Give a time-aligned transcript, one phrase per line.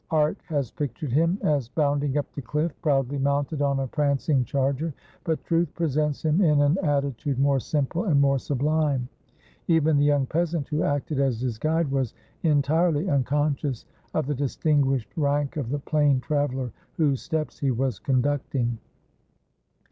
[0.09, 4.95] Art has pictured him as bounding up the cliff, proudly mounted on a prancing charger;
[5.23, 9.07] but truth presents him in an attitude more simple and more sublime.
[9.67, 13.85] Even the young peasant who acted as his guide was entirely unconscious
[14.15, 18.79] of the distinguished rank of the plain traveler whose steps he was conducting.